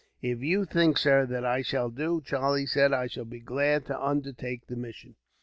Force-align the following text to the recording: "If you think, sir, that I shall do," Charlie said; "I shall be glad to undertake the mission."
"If 0.23 0.41
you 0.41 0.65
think, 0.65 0.97
sir, 0.97 1.27
that 1.27 1.45
I 1.45 1.61
shall 1.61 1.91
do," 1.91 2.23
Charlie 2.25 2.65
said; 2.65 2.91
"I 2.91 3.05
shall 3.05 3.23
be 3.23 3.39
glad 3.39 3.85
to 3.85 4.03
undertake 4.03 4.65
the 4.65 4.75
mission." 4.75 5.15